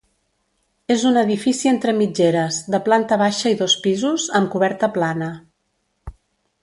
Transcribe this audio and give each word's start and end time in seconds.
És 0.93 1.03
un 1.09 1.19
edifici 1.21 1.69
entre 1.71 1.93
mitgeres, 1.97 2.57
de 2.75 2.79
planta 2.87 3.21
baixa 3.25 3.53
i 3.57 3.59
dos 3.61 3.77
pisos, 3.85 4.27
amb 4.41 4.51
coberta 4.57 4.91
plana. 4.97 5.29